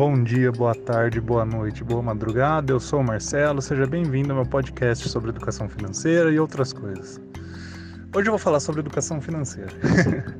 [0.00, 2.72] Bom dia, boa tarde, boa noite, boa madrugada.
[2.72, 7.20] Eu sou o Marcelo, seja bem-vindo ao meu podcast sobre educação financeira e outras coisas.
[8.16, 9.70] Hoje eu vou falar sobre educação financeira.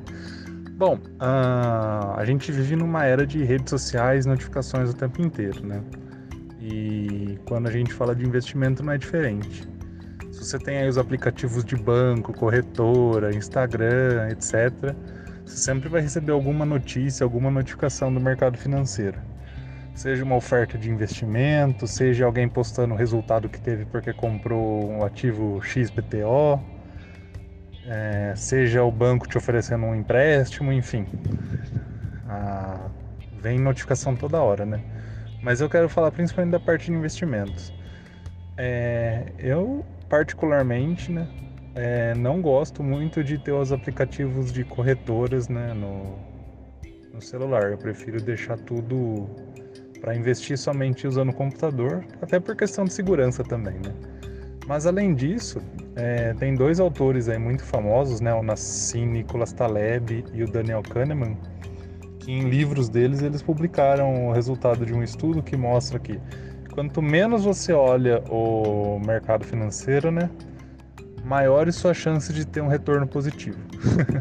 [0.79, 5.83] Bom, uh, a gente vive numa era de redes sociais, notificações o tempo inteiro, né?
[6.59, 9.69] E quando a gente fala de investimento não é diferente.
[10.33, 14.97] Se você tem aí os aplicativos de banco, corretora, Instagram, etc.,
[15.45, 19.29] você sempre vai receber alguma notícia, alguma notificação do mercado financeiro.
[20.01, 25.05] Seja uma oferta de investimento, seja alguém postando o resultado que teve porque comprou um
[25.05, 26.59] ativo XBTO,
[27.85, 31.07] é, seja o banco te oferecendo um empréstimo, enfim.
[32.27, 32.89] Ah,
[33.43, 34.81] vem notificação toda hora, né?
[35.43, 37.71] Mas eu quero falar principalmente da parte de investimentos.
[38.57, 41.29] É, eu, particularmente, né,
[41.75, 46.17] é, não gosto muito de ter os aplicativos de corretoras né, no,
[47.13, 47.71] no celular.
[47.71, 49.29] Eu prefiro deixar tudo
[50.01, 53.95] para investir somente usando o computador, até por questão de segurança também, né?
[54.67, 55.61] Mas além disso,
[55.97, 58.33] é, tem dois autores aí muito famosos, né?
[58.33, 61.37] O Nassim Nicholas Taleb e o Daniel Kahneman,
[62.21, 66.21] que em livros deles eles publicaram o resultado de um estudo que mostra que
[66.73, 70.31] quanto menos você olha o mercado financeiro, né?
[71.25, 73.59] Maiores suas chances de ter um retorno positivo.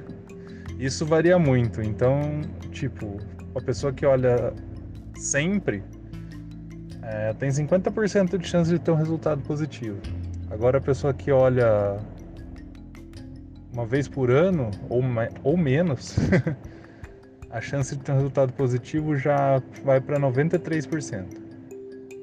[0.80, 1.81] Isso varia muito.
[1.81, 2.41] Então,
[2.72, 3.17] tipo,
[3.55, 4.53] a pessoa que olha
[5.20, 5.84] sempre
[7.03, 9.98] é, tem 50% de chance de ter um resultado positivo.
[10.50, 11.98] Agora a pessoa que olha
[13.73, 15.02] uma vez por ano ou,
[15.44, 16.16] ou menos,
[17.50, 21.25] a chance de ter um resultado positivo já vai para 93%.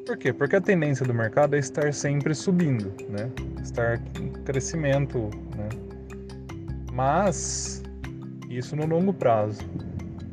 [0.07, 0.33] Por quê?
[0.33, 3.29] Porque a tendência do mercado é estar sempre subindo, né?
[3.61, 5.69] Estar em crescimento, né?
[6.93, 7.83] Mas
[8.49, 9.63] isso no longo prazo.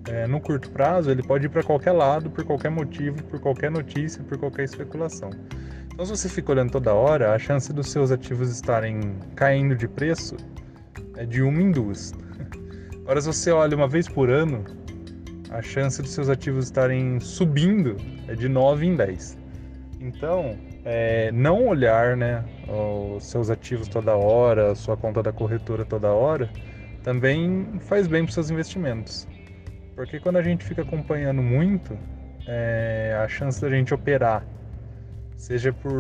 [0.08, 3.72] É, no curto prazo, ele pode ir para qualquer lado, por qualquer motivo, por qualquer
[3.72, 5.30] notícia, por qualquer especulação.
[5.94, 9.88] Então, se você fica olhando toda hora, a chance dos seus ativos estarem caindo de
[9.88, 10.36] preço
[11.16, 12.14] é de uma em duas.
[13.04, 14.66] Agora, se você olha uma vez por ano,
[15.52, 17.96] a chance dos seus ativos estarem subindo
[18.28, 19.38] é de 9 em 10.
[20.02, 25.86] Então, é, não olhar né, os seus ativos toda hora, a sua conta da corretora
[25.86, 26.50] toda hora,
[27.04, 29.28] também faz bem para os seus investimentos.
[29.96, 31.98] Porque quando a gente fica acompanhando muito,
[32.48, 34.46] é, a chance da gente operar
[35.36, 35.92] seja por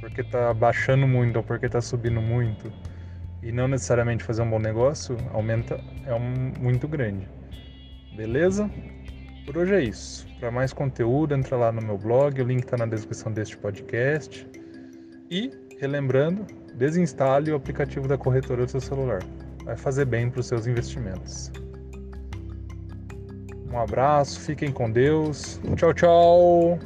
[0.00, 2.72] porque tá baixando muito ou porque tá subindo muito
[3.42, 7.28] e não necessariamente fazer um bom negócio, aumenta é um, muito grande.
[8.16, 8.70] Beleza?
[9.46, 10.26] Por hoje é isso.
[10.38, 14.46] Para mais conteúdo, entra lá no meu blog, o link está na descrição deste podcast.
[15.30, 19.22] E, relembrando, desinstale o aplicativo da corretora do seu celular.
[19.64, 21.50] Vai fazer bem para os seus investimentos.
[23.72, 25.60] Um abraço, fiquem com Deus.
[25.76, 26.78] Tchau, tchau.